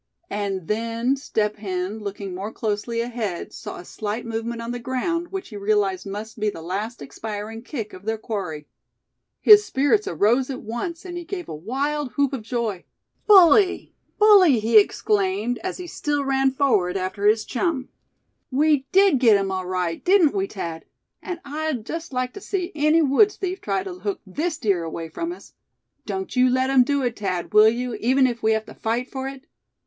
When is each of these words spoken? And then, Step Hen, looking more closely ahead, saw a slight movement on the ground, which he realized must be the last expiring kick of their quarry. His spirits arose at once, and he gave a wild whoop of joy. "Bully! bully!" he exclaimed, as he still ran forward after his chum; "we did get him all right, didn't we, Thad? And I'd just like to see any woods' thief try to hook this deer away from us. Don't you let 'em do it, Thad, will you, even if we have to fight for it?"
And 0.31 0.67
then, 0.67 1.15
Step 1.15 1.57
Hen, 1.57 1.99
looking 1.99 2.33
more 2.33 2.51
closely 2.51 3.01
ahead, 3.01 3.53
saw 3.53 3.77
a 3.77 3.85
slight 3.85 4.25
movement 4.25 4.59
on 4.59 4.71
the 4.71 4.79
ground, 4.79 5.27
which 5.27 5.49
he 5.49 5.57
realized 5.57 6.07
must 6.07 6.39
be 6.39 6.49
the 6.49 6.63
last 6.63 7.03
expiring 7.03 7.61
kick 7.61 7.93
of 7.93 8.05
their 8.05 8.17
quarry. 8.17 8.65
His 9.41 9.63
spirits 9.63 10.07
arose 10.07 10.49
at 10.49 10.63
once, 10.63 11.05
and 11.05 11.17
he 11.19 11.23
gave 11.23 11.47
a 11.47 11.53
wild 11.53 12.13
whoop 12.13 12.33
of 12.33 12.41
joy. 12.41 12.83
"Bully! 13.27 13.93
bully!" 14.17 14.57
he 14.57 14.79
exclaimed, 14.79 15.59
as 15.59 15.77
he 15.77 15.85
still 15.85 16.25
ran 16.25 16.49
forward 16.49 16.97
after 16.97 17.27
his 17.27 17.45
chum; 17.45 17.87
"we 18.49 18.87
did 18.91 19.19
get 19.19 19.37
him 19.37 19.51
all 19.51 19.67
right, 19.67 20.03
didn't 20.03 20.33
we, 20.33 20.47
Thad? 20.47 20.83
And 21.21 21.39
I'd 21.45 21.85
just 21.85 22.11
like 22.11 22.33
to 22.33 22.41
see 22.41 22.71
any 22.73 23.03
woods' 23.03 23.35
thief 23.35 23.61
try 23.61 23.83
to 23.83 23.99
hook 23.99 24.19
this 24.25 24.57
deer 24.57 24.83
away 24.83 25.09
from 25.09 25.31
us. 25.31 25.53
Don't 26.07 26.35
you 26.35 26.49
let 26.49 26.71
'em 26.71 26.83
do 26.83 27.03
it, 27.03 27.19
Thad, 27.19 27.53
will 27.53 27.69
you, 27.69 27.93
even 27.99 28.25
if 28.25 28.41
we 28.41 28.53
have 28.53 28.65
to 28.65 28.73
fight 28.73 29.07
for 29.07 29.27
it?" 29.27 29.45